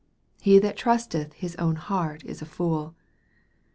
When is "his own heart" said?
1.33-2.23